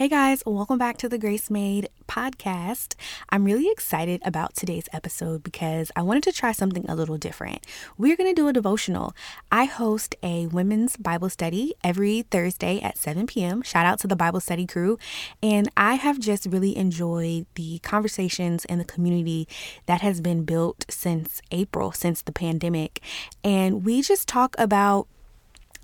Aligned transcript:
Hey 0.00 0.08
guys, 0.08 0.42
welcome 0.46 0.78
back 0.78 0.96
to 0.96 1.10
the 1.10 1.18
Grace 1.18 1.50
Made 1.50 1.90
podcast. 2.08 2.94
I'm 3.28 3.44
really 3.44 3.70
excited 3.70 4.22
about 4.24 4.56
today's 4.56 4.88
episode 4.94 5.42
because 5.42 5.92
I 5.94 6.00
wanted 6.00 6.22
to 6.22 6.32
try 6.32 6.52
something 6.52 6.86
a 6.88 6.94
little 6.94 7.18
different. 7.18 7.66
We're 7.98 8.16
going 8.16 8.34
to 8.34 8.40
do 8.40 8.48
a 8.48 8.52
devotional. 8.54 9.14
I 9.52 9.66
host 9.66 10.16
a 10.22 10.46
women's 10.46 10.96
Bible 10.96 11.28
study 11.28 11.74
every 11.84 12.22
Thursday 12.22 12.80
at 12.80 12.96
7 12.96 13.26
p.m. 13.26 13.60
Shout 13.60 13.84
out 13.84 13.98
to 13.98 14.06
the 14.06 14.16
Bible 14.16 14.40
study 14.40 14.66
crew. 14.66 14.96
And 15.42 15.68
I 15.76 15.96
have 15.96 16.18
just 16.18 16.46
really 16.46 16.74
enjoyed 16.78 17.44
the 17.54 17.80
conversations 17.80 18.64
and 18.64 18.80
the 18.80 18.86
community 18.86 19.46
that 19.84 20.00
has 20.00 20.22
been 20.22 20.44
built 20.44 20.86
since 20.88 21.42
April, 21.50 21.92
since 21.92 22.22
the 22.22 22.32
pandemic. 22.32 23.02
And 23.44 23.84
we 23.84 24.00
just 24.00 24.26
talk 24.26 24.56
about 24.58 25.08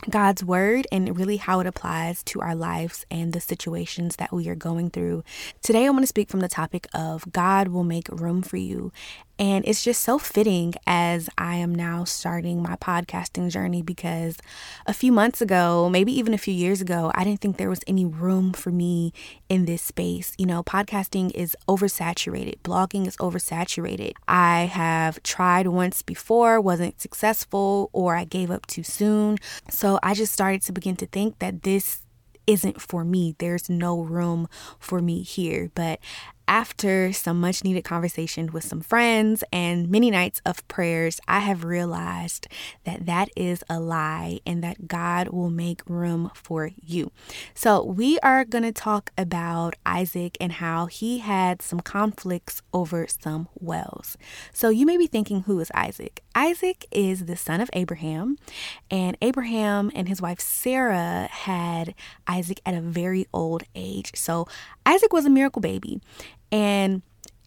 God's 0.09 0.45
word 0.45 0.87
and 0.93 1.17
really 1.17 1.37
how 1.37 1.61
it 1.61 1.67
applies 1.67 2.23
to 2.25 2.41
our 2.41 2.55
lives 2.55 3.05
and 3.11 3.33
the 3.33 3.41
situations 3.41 4.17
that 4.17 4.33
we 4.33 4.49
are 4.49 4.55
going 4.55 4.91
through. 4.91 5.25
Today, 5.63 5.87
I 5.87 5.91
want 5.91 6.03
to 6.03 6.09
speak 6.09 6.29
from 6.29 6.41
the 6.41 6.49
topic 6.49 6.87
of 6.95 7.31
God 7.33 7.69
will 7.69 7.85
make 7.85 8.09
room 8.09 8.43
for 8.43 8.57
you. 8.57 8.93
And 9.39 9.67
it's 9.67 9.85
just 9.85 10.03
so 10.03 10.19
fitting 10.19 10.75
as 10.87 11.29
I 11.37 11.57
am 11.57 11.75
now 11.75 12.05
starting 12.05 12.63
my 12.63 12.77
podcasting 12.77 13.51
journey 13.51 13.83
because 13.83 14.39
a 14.87 14.95
few 14.95 15.13
months 15.13 15.43
ago, 15.43 15.91
maybe 15.91 16.13
even 16.19 16.33
a 16.33 16.39
few 16.39 16.55
years 16.55 16.81
ago, 16.81 17.13
I 17.15 17.25
didn't 17.25 17.41
think 17.41 17.59
there 17.59 17.69
was 17.69 17.83
any 17.87 18.07
room 18.07 18.53
for 18.53 18.71
me 18.71 19.13
in 19.49 19.67
this 19.67 19.83
space. 19.83 20.33
You 20.39 20.47
know, 20.47 20.63
podcasting 20.63 21.33
is 21.33 21.55
oversaturated, 21.69 22.61
blogging 22.63 23.07
is 23.07 23.17
oversaturated. 23.19 24.13
I 24.27 24.71
have 24.73 25.23
tried 25.23 25.67
once 25.67 26.01
before, 26.01 26.61
wasn't 26.61 27.01
successful, 27.01 27.91
or 27.93 28.17
I 28.17 28.25
gave 28.25 28.51
up 28.51 28.67
too 28.67 28.83
soon. 28.83 29.37
So 29.69 29.99
I 30.03 30.15
just 30.15 30.33
started 30.33 30.63
to 30.63 30.73
begin 30.73 30.97
to 30.97 31.07
think 31.07 31.41
that 31.41 31.63
this 31.63 32.01
isn't 32.47 32.81
for 32.81 33.05
me. 33.05 33.35
There's 33.39 33.69
no 33.69 34.01
room 34.01 34.49
for 34.79 35.01
me 35.01 35.23
here. 35.23 35.71
But 35.75 36.01
after 36.49 37.13
some 37.13 37.41
much 37.41 37.65
needed 37.65 37.85
conversation 37.85 38.53
with 38.53 38.65
some 38.65 38.81
friends 38.81 39.43
and 39.53 39.89
many 39.89 40.11
nights 40.11 40.41
of 40.47 40.67
prayers, 40.69 41.21
I 41.27 41.41
have 41.41 41.65
realized 41.65 42.47
that 42.85 43.07
that 43.07 43.29
is 43.37 43.65
a 43.69 43.81
lie 43.81 44.41
and 44.47 44.63
that 44.63 44.87
God 44.89 45.29
will 45.29 45.51
make 45.51 45.83
room 45.89 46.31
for 46.35 46.71
you. 46.81 47.11
So, 47.55 47.85
we 47.85 48.19
are 48.21 48.45
going 48.45 48.65
to 48.65 48.73
talk 48.73 49.11
about 49.19 49.75
Isaac 49.85 50.37
and 50.41 50.53
how 50.53 50.87
he 50.87 51.19
had 51.19 51.63
some 51.63 51.81
conflicts 51.81 52.63
over 52.73 53.07
some 53.09 53.49
wells. 53.55 54.17
So, 54.53 54.69
you 54.69 54.87
may 54.87 54.97
be 54.97 55.07
thinking, 55.07 55.43
who 55.43 55.59
is 55.61 55.71
Isaac? 55.75 56.23
Isaac 56.35 56.87
is 56.91 57.27
the 57.27 57.37
son 57.37 57.61
of 57.61 57.71
Abraham, 57.73 58.37
and 58.91 59.17
Abraham 59.23 59.91
and 59.95 60.09
his 60.09 60.23
wife 60.23 60.41
Sarah 60.41 61.29
had 61.31 61.95
Isaac 62.27 62.61
at 62.65 62.75
a 62.75 62.81
very 62.81 63.27
old 63.33 63.65
age. 63.75 64.13
So, 64.15 64.47
Isaac 64.85 65.13
was 65.13 65.25
a 65.25 65.31
miracle 65.31 65.61
baby. 65.61 66.01
And 66.51 67.03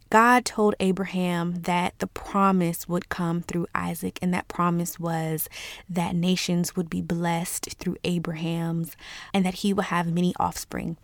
God 0.09 0.44
told 0.44 0.73
Abraham 0.80 1.61
that 1.61 1.94
the 2.00 2.08
promise 2.08 2.88
would 2.88 3.09
come 3.09 3.41
through 3.41 3.67
Isaac, 3.75 4.17
and 4.22 4.33
that 4.33 4.47
promise 4.47 5.00
was 5.00 5.47
that 5.88 6.16
nations 6.16 6.75
would 6.75 6.89
be 6.89 7.02
blessed 7.02 7.75
through 7.78 7.97
Abraham's 8.03 8.95
and 9.33 9.45
that 9.45 9.56
he 9.56 9.72
would 9.72 9.86
have 9.86 10.11
many 10.11 10.33
offspring. 10.39 10.97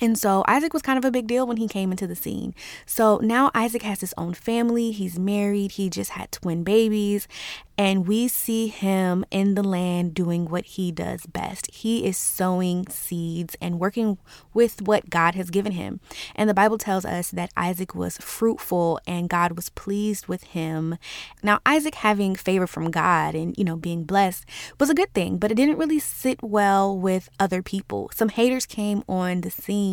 And 0.00 0.18
so 0.18 0.44
Isaac 0.48 0.72
was 0.72 0.82
kind 0.82 0.98
of 0.98 1.04
a 1.04 1.10
big 1.10 1.26
deal 1.26 1.46
when 1.46 1.58
he 1.58 1.68
came 1.68 1.90
into 1.90 2.06
the 2.06 2.16
scene. 2.16 2.54
So 2.86 3.18
now 3.22 3.50
Isaac 3.54 3.82
has 3.82 4.00
his 4.00 4.14
own 4.16 4.34
family. 4.34 4.92
He's 4.92 5.18
married. 5.18 5.72
He 5.72 5.90
just 5.90 6.12
had 6.12 6.32
twin 6.32 6.64
babies. 6.64 7.28
And 7.76 8.06
we 8.06 8.28
see 8.28 8.68
him 8.68 9.24
in 9.30 9.54
the 9.54 9.62
land 9.62 10.12
doing 10.12 10.44
what 10.50 10.66
he 10.66 10.92
does 10.92 11.24
best. 11.24 11.70
He 11.72 12.04
is 12.04 12.18
sowing 12.18 12.86
seeds 12.88 13.56
and 13.58 13.80
working 13.80 14.18
with 14.52 14.82
what 14.82 15.08
God 15.08 15.34
has 15.34 15.48
given 15.48 15.72
him. 15.72 16.00
And 16.36 16.48
the 16.48 16.54
Bible 16.54 16.76
tells 16.76 17.06
us 17.06 17.30
that 17.30 17.52
Isaac 17.56 17.94
was 17.94 18.18
fruitful 18.18 19.00
and 19.06 19.30
God 19.30 19.52
was 19.52 19.70
pleased 19.70 20.26
with 20.26 20.44
him. 20.44 20.98
Now, 21.42 21.60
Isaac 21.64 21.94
having 21.94 22.34
favor 22.36 22.66
from 22.66 22.90
God 22.90 23.34
and, 23.34 23.56
you 23.56 23.64
know, 23.64 23.76
being 23.76 24.04
blessed 24.04 24.44
was 24.78 24.90
a 24.90 24.94
good 24.94 25.14
thing, 25.14 25.38
but 25.38 25.50
it 25.50 25.54
didn't 25.54 25.78
really 25.78 26.00
sit 26.00 26.42
well 26.42 26.94
with 26.94 27.30
other 27.38 27.62
people. 27.62 28.10
Some 28.14 28.28
haters 28.28 28.66
came 28.66 29.02
on 29.08 29.40
the 29.40 29.50
scene 29.50 29.89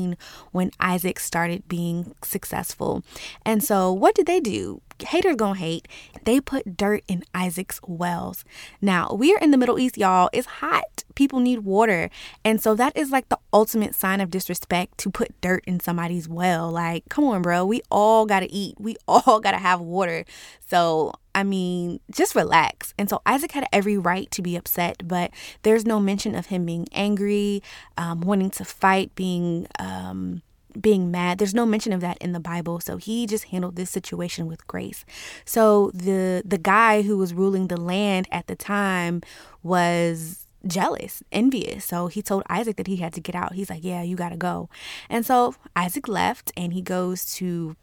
when 0.51 0.71
Isaac 0.79 1.19
started 1.19 1.67
being 1.67 2.13
successful. 2.23 3.03
And 3.45 3.63
so, 3.63 3.91
what 3.91 4.15
did 4.15 4.27
they 4.27 4.39
do? 4.39 4.81
haters 5.03 5.35
gonna 5.35 5.59
hate. 5.59 5.87
They 6.23 6.41
put 6.41 6.77
dirt 6.77 7.03
in 7.07 7.23
Isaac's 7.33 7.79
wells. 7.85 8.43
Now, 8.81 9.13
we 9.13 9.33
are 9.33 9.39
in 9.39 9.51
the 9.51 9.57
Middle 9.57 9.79
East, 9.79 9.97
y'all. 9.97 10.29
It's 10.33 10.47
hot. 10.47 11.03
People 11.15 11.39
need 11.39 11.59
water. 11.59 12.09
And 12.43 12.61
so 12.61 12.75
that 12.75 12.95
is 12.95 13.11
like 13.11 13.29
the 13.29 13.39
ultimate 13.53 13.95
sign 13.95 14.21
of 14.21 14.29
disrespect 14.29 14.97
to 14.99 15.09
put 15.09 15.39
dirt 15.41 15.63
in 15.65 15.79
somebody's 15.79 16.27
well. 16.27 16.71
Like, 16.71 17.07
come 17.09 17.25
on, 17.25 17.41
bro. 17.41 17.65
We 17.65 17.81
all 17.89 18.25
gotta 18.25 18.47
eat. 18.49 18.75
We 18.79 18.97
all 19.07 19.39
gotta 19.39 19.57
have 19.57 19.79
water. 19.79 20.25
So 20.67 21.13
I 21.37 21.43
mean, 21.43 21.99
just 22.09 22.33
relax. 22.33 22.95
And 22.97 23.07
so 23.07 23.21
Isaac 23.27 23.51
had 23.51 23.67
every 23.71 23.95
right 23.95 24.29
to 24.31 24.41
be 24.41 24.55
upset, 24.55 25.07
but 25.07 25.29
there's 25.61 25.85
no 25.85 25.99
mention 25.99 26.33
of 26.33 26.47
him 26.47 26.65
being 26.65 26.87
angry, 26.91 27.61
um, 27.95 28.21
wanting 28.21 28.49
to 28.49 28.65
fight, 28.65 29.13
being 29.13 29.67
um, 29.77 30.41
being 30.81 31.11
mad. 31.11 31.37
There's 31.37 31.53
no 31.53 31.67
mention 31.67 31.93
of 31.93 32.01
that 32.01 32.17
in 32.17 32.31
the 32.31 32.39
Bible. 32.39 32.79
So 32.79 32.97
he 32.97 33.27
just 33.27 33.45
handled 33.45 33.75
this 33.75 33.91
situation 33.91 34.47
with 34.47 34.65
grace. 34.65 35.05
So 35.45 35.91
the 35.93 36.41
the 36.43 36.57
guy 36.57 37.03
who 37.03 37.19
was 37.19 37.35
ruling 37.35 37.67
the 37.67 37.79
land 37.79 38.27
at 38.31 38.47
the 38.47 38.55
time 38.55 39.21
was 39.61 40.47
jealous, 40.65 41.21
envious. 41.31 41.85
So 41.85 42.07
he 42.07 42.23
told 42.23 42.41
Isaac 42.49 42.77
that 42.77 42.87
he 42.87 42.95
had 42.95 43.13
to 43.13 43.21
get 43.21 43.35
out. 43.35 43.53
He's 43.53 43.69
like, 43.69 43.83
"Yeah, 43.83 44.01
you 44.01 44.15
got 44.15 44.29
to 44.29 44.37
go." 44.37 44.69
And 45.07 45.23
so 45.23 45.53
Isaac 45.75 46.07
left 46.07 46.51
and 46.57 46.73
he 46.73 46.81
goes 46.81 47.31
to 47.35 47.75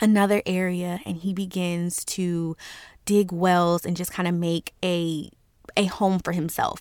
another 0.00 0.42
area 0.46 1.00
and 1.04 1.16
he 1.18 1.32
begins 1.32 2.04
to 2.04 2.56
dig 3.04 3.32
wells 3.32 3.86
and 3.86 3.96
just 3.96 4.12
kind 4.12 4.28
of 4.28 4.34
make 4.34 4.72
a 4.84 5.30
a 5.76 5.84
home 5.86 6.18
for 6.18 6.32
himself. 6.32 6.80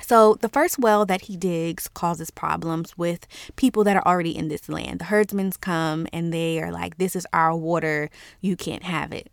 So, 0.00 0.34
the 0.34 0.48
first 0.48 0.78
well 0.78 1.04
that 1.06 1.22
he 1.22 1.36
digs 1.36 1.88
causes 1.88 2.30
problems 2.30 2.96
with 2.96 3.26
people 3.56 3.84
that 3.84 3.96
are 3.96 4.06
already 4.06 4.36
in 4.36 4.48
this 4.48 4.68
land. 4.68 5.00
The 5.00 5.06
herdsmen 5.06 5.52
come 5.60 6.06
and 6.12 6.32
they 6.32 6.62
are 6.62 6.70
like, 6.70 6.98
This 6.98 7.16
is 7.16 7.26
our 7.32 7.54
water, 7.56 8.10
you 8.40 8.56
can't 8.56 8.84
have 8.84 9.12
it. 9.12 9.30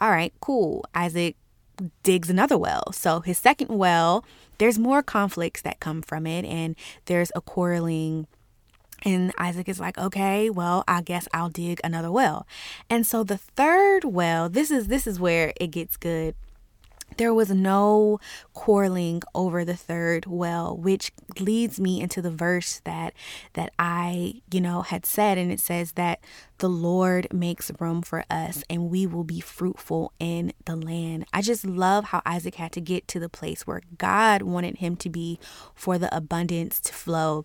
All 0.00 0.10
right, 0.10 0.32
cool. 0.40 0.84
Isaac 0.94 1.36
digs 2.02 2.28
another 2.28 2.58
well. 2.58 2.92
So, 2.92 3.20
his 3.20 3.38
second 3.38 3.68
well, 3.68 4.24
there's 4.58 4.78
more 4.78 5.02
conflicts 5.02 5.62
that 5.62 5.80
come 5.80 6.02
from 6.02 6.26
it, 6.26 6.44
and 6.44 6.76
there's 7.06 7.32
a 7.34 7.40
quarreling 7.40 8.26
and 9.02 9.32
Isaac 9.38 9.68
is 9.68 9.80
like, 9.80 9.98
"Okay, 9.98 10.50
well, 10.50 10.84
I 10.86 11.02
guess 11.02 11.28
I'll 11.32 11.48
dig 11.48 11.80
another 11.84 12.10
well." 12.10 12.46
And 12.88 13.06
so 13.06 13.24
the 13.24 13.38
third 13.38 14.04
well, 14.04 14.48
this 14.48 14.70
is 14.70 14.88
this 14.88 15.06
is 15.06 15.20
where 15.20 15.52
it 15.60 15.68
gets 15.68 15.96
good. 15.96 16.34
There 17.16 17.34
was 17.34 17.50
no 17.50 18.20
quarreling 18.54 19.22
over 19.34 19.64
the 19.64 19.76
third 19.76 20.26
well 20.26 20.76
which 20.76 21.12
leads 21.38 21.80
me 21.80 22.00
into 22.00 22.22
the 22.22 22.30
verse 22.30 22.80
that 22.84 23.14
that 23.54 23.72
i 23.78 24.40
you 24.50 24.60
know 24.60 24.82
had 24.82 25.04
said. 25.04 25.36
And 25.38 25.50
it 25.52 25.60
says 25.60 25.92
that 25.92 26.20
the 26.58 26.68
lord 26.68 27.26
makes 27.32 27.70
room 27.78 28.02
for 28.02 28.24
us 28.30 28.62
and 28.70 28.90
we 28.90 29.06
will 29.06 29.24
be 29.24 29.40
fruitful 29.40 30.12
in 30.18 30.52
the 30.64 30.76
land. 30.76 31.26
I 31.32 31.42
just 31.42 31.64
love 31.64 32.04
how 32.06 32.22
isaac 32.24 32.54
had 32.56 32.72
to 32.72 32.80
get 32.80 33.08
to 33.08 33.20
the 33.20 33.28
place 33.28 33.66
where 33.66 33.82
god 33.98 34.42
wanted 34.42 34.78
him 34.78 34.96
to 34.96 35.10
be 35.10 35.38
for 35.74 35.98
the 35.98 36.14
abundance 36.16 36.80
to 36.80 36.92
flow 36.92 37.44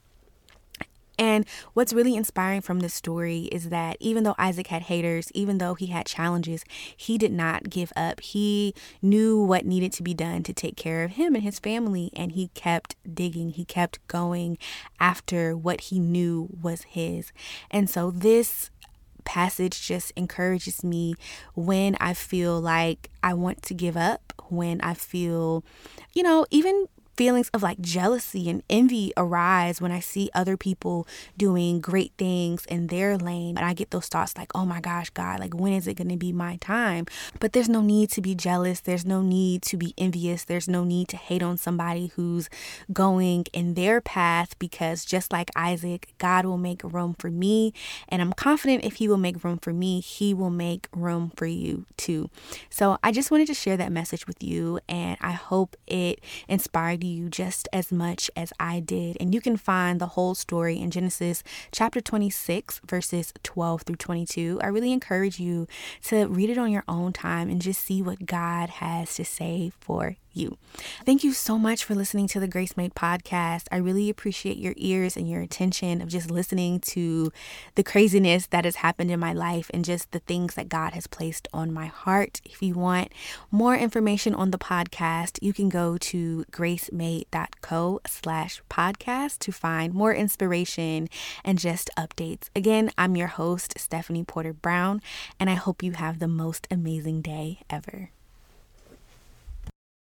and 1.17 1.45
what's 1.73 1.93
really 1.93 2.15
inspiring 2.15 2.61
from 2.61 2.79
this 2.79 2.93
story 2.93 3.43
is 3.51 3.69
that 3.69 3.97
even 3.99 4.23
though 4.23 4.35
Isaac 4.37 4.67
had 4.67 4.83
haters, 4.83 5.31
even 5.33 5.57
though 5.57 5.75
he 5.75 5.87
had 5.87 6.05
challenges, 6.05 6.63
he 6.95 7.17
did 7.17 7.31
not 7.31 7.69
give 7.69 7.91
up. 7.95 8.19
He 8.21 8.73
knew 9.01 9.41
what 9.41 9.65
needed 9.65 9.93
to 9.93 10.03
be 10.03 10.13
done 10.13 10.43
to 10.43 10.53
take 10.53 10.75
care 10.75 11.03
of 11.03 11.11
him 11.11 11.35
and 11.35 11.43
his 11.43 11.59
family, 11.59 12.11
and 12.15 12.33
he 12.33 12.49
kept 12.49 12.95
digging. 13.11 13.51
He 13.51 13.65
kept 13.65 14.05
going 14.07 14.57
after 14.99 15.55
what 15.55 15.81
he 15.81 15.99
knew 15.99 16.49
was 16.61 16.83
his. 16.83 17.31
And 17.71 17.89
so 17.89 18.11
this 18.11 18.69
passage 19.23 19.85
just 19.85 20.11
encourages 20.15 20.83
me 20.83 21.15
when 21.55 21.95
I 21.99 22.13
feel 22.13 22.61
like 22.61 23.09
I 23.23 23.33
want 23.33 23.61
to 23.63 23.73
give 23.73 23.97
up, 23.97 24.33
when 24.49 24.79
I 24.81 24.93
feel, 24.93 25.63
you 26.13 26.23
know, 26.23 26.45
even 26.51 26.87
feelings 27.15 27.49
of 27.53 27.63
like 27.63 27.79
jealousy 27.79 28.49
and 28.49 28.63
envy 28.69 29.13
arise 29.17 29.81
when 29.81 29.91
I 29.91 29.99
see 29.99 30.29
other 30.33 30.57
people 30.57 31.07
doing 31.37 31.79
great 31.79 32.13
things 32.17 32.65
in 32.65 32.87
their 32.87 33.17
lane. 33.17 33.57
And 33.57 33.65
I 33.65 33.73
get 33.73 33.91
those 33.91 34.07
thoughts 34.07 34.37
like, 34.37 34.51
oh 34.55 34.65
my 34.65 34.81
gosh, 34.81 35.09
God, 35.11 35.39
like 35.39 35.53
when 35.53 35.73
is 35.73 35.87
it 35.87 35.95
going 35.95 36.09
to 36.09 36.17
be 36.17 36.31
my 36.31 36.57
time? 36.57 37.05
But 37.39 37.53
there's 37.53 37.69
no 37.69 37.81
need 37.81 38.09
to 38.11 38.21
be 38.21 38.35
jealous. 38.35 38.79
There's 38.79 39.05
no 39.05 39.21
need 39.21 39.61
to 39.63 39.77
be 39.77 39.93
envious. 39.97 40.43
There's 40.43 40.67
no 40.67 40.83
need 40.83 41.07
to 41.09 41.17
hate 41.17 41.43
on 41.43 41.57
somebody 41.57 42.07
who's 42.15 42.49
going 42.91 43.45
in 43.53 43.75
their 43.75 44.01
path 44.01 44.57
because 44.59 45.05
just 45.05 45.31
like 45.31 45.49
Isaac, 45.55 46.13
God 46.17 46.45
will 46.45 46.57
make 46.57 46.83
room 46.83 47.15
for 47.17 47.31
me. 47.31 47.73
And 48.09 48.21
I'm 48.21 48.33
confident 48.33 48.83
if 48.83 48.95
He 48.95 49.07
will 49.07 49.17
make 49.17 49.43
room 49.43 49.59
for 49.59 49.73
me, 49.73 50.01
He 50.01 50.33
will 50.33 50.49
make 50.49 50.87
room 50.93 51.31
for 51.35 51.45
you 51.45 51.85
too. 51.97 52.29
So 52.69 52.97
I 53.03 53.11
just 53.11 53.31
wanted 53.31 53.47
to 53.47 53.53
share 53.53 53.77
that 53.77 53.91
message 53.91 54.27
with 54.27 54.43
you. 54.43 54.79
And 54.89 55.17
I 55.21 55.31
hope 55.31 55.75
it 55.87 56.19
inspired 56.47 57.04
you 57.05 57.29
just 57.29 57.67
as 57.71 57.91
much 57.91 58.29
as 58.35 58.51
I 58.59 58.79
did. 58.79 59.17
And 59.19 59.33
you 59.33 59.41
can 59.41 59.57
find 59.57 59.99
the 59.99 60.07
whole 60.07 60.35
story 60.35 60.79
in 60.79 60.91
Genesis 60.91 61.43
chapter 61.71 62.01
26, 62.01 62.81
verses 62.85 63.33
12 63.43 63.83
through 63.83 63.95
22. 63.95 64.59
I 64.61 64.67
really 64.67 64.91
encourage 64.91 65.39
you 65.39 65.67
to 66.05 66.27
read 66.27 66.49
it 66.49 66.57
on 66.57 66.71
your 66.71 66.83
own 66.87 67.13
time 67.13 67.49
and 67.49 67.61
just 67.61 67.81
see 67.83 68.01
what 68.01 68.25
God 68.25 68.69
has 68.69 69.15
to 69.15 69.25
say 69.25 69.71
for 69.79 70.17
you. 70.35 70.57
Thank 71.05 71.23
you 71.23 71.33
so 71.33 71.57
much 71.57 71.83
for 71.83 71.95
listening 71.95 72.27
to 72.29 72.39
the 72.39 72.47
Grace 72.47 72.75
Made 72.75 72.95
podcast. 72.95 73.67
I 73.71 73.77
really 73.77 74.09
appreciate 74.09 74.57
your 74.57 74.73
ears 74.77 75.15
and 75.15 75.29
your 75.29 75.41
attention 75.41 76.01
of 76.01 76.09
just 76.09 76.29
listening 76.29 76.79
to 76.81 77.31
the 77.75 77.83
craziness 77.83 78.47
that 78.47 78.65
has 78.65 78.77
happened 78.77 79.11
in 79.11 79.19
my 79.19 79.33
life 79.33 79.71
and 79.73 79.85
just 79.85 80.11
the 80.11 80.19
things 80.19 80.55
that 80.55 80.69
God 80.69 80.93
has 80.93 81.07
placed 81.07 81.47
on 81.53 81.71
my 81.73 81.85
heart. 81.85 82.41
If 82.43 82.61
you 82.61 82.73
want 82.73 83.11
more 83.51 83.75
information 83.75 84.35
on 84.35 84.51
the 84.51 84.57
podcast, 84.57 85.39
you 85.41 85.53
can 85.53 85.69
go 85.69 85.97
to 85.97 86.45
gracemade.co 86.51 88.01
slash 88.07 88.61
podcast 88.69 89.39
to 89.39 89.51
find 89.51 89.93
more 89.93 90.13
inspiration 90.13 91.07
and 91.43 91.59
just 91.59 91.89
updates. 91.97 92.49
Again, 92.55 92.91
I'm 92.97 93.15
your 93.15 93.27
host, 93.27 93.77
Stephanie 93.77 94.23
Porter 94.23 94.53
Brown, 94.53 95.01
and 95.39 95.49
I 95.49 95.55
hope 95.55 95.83
you 95.83 95.93
have 95.93 96.19
the 96.19 96.27
most 96.27 96.67
amazing 96.69 97.21
day 97.21 97.59
ever. 97.69 98.09